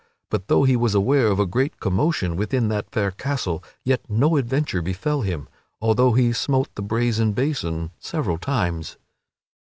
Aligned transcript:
But 0.31 0.47
though 0.47 0.63
he 0.63 0.75
was 0.75 0.95
aware 0.95 1.27
of 1.27 1.39
a 1.39 1.45
great 1.45 1.79
commotion 1.79 2.35
within 2.35 2.69
that 2.69 2.89
fair 2.89 3.11
castle, 3.11 3.63
yet 3.83 4.01
no 4.09 4.35
adventure 4.35 4.81
befell 4.81 5.21
him, 5.21 5.47
although 5.79 6.13
he 6.13 6.33
smote 6.33 6.73
the 6.73 6.81
brazen 6.81 7.33
basin 7.33 7.91
several 7.99 8.39
times. 8.39 8.97